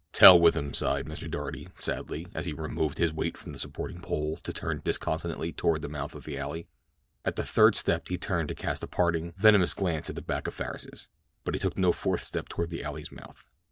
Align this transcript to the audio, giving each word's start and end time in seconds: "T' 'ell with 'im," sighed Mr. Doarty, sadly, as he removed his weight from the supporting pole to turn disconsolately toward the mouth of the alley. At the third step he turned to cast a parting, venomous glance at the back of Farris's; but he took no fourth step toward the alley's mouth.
"T' 0.13 0.25
'ell 0.25 0.39
with 0.39 0.57
'im," 0.57 0.73
sighed 0.73 1.05
Mr. 1.05 1.29
Doarty, 1.29 1.69
sadly, 1.79 2.25
as 2.33 2.47
he 2.47 2.53
removed 2.53 2.97
his 2.97 3.13
weight 3.13 3.37
from 3.37 3.51
the 3.51 3.59
supporting 3.59 4.01
pole 4.01 4.37
to 4.37 4.51
turn 4.51 4.81
disconsolately 4.83 5.53
toward 5.53 5.83
the 5.83 5.89
mouth 5.89 6.15
of 6.15 6.23
the 6.25 6.39
alley. 6.39 6.65
At 7.23 7.35
the 7.35 7.43
third 7.43 7.75
step 7.75 8.07
he 8.07 8.17
turned 8.17 8.49
to 8.49 8.55
cast 8.55 8.81
a 8.81 8.87
parting, 8.87 9.31
venomous 9.37 9.75
glance 9.75 10.09
at 10.09 10.15
the 10.15 10.23
back 10.23 10.47
of 10.47 10.55
Farris's; 10.55 11.07
but 11.43 11.53
he 11.53 11.59
took 11.59 11.77
no 11.77 11.91
fourth 11.91 12.23
step 12.23 12.49
toward 12.49 12.71
the 12.71 12.83
alley's 12.83 13.11
mouth. 13.11 13.47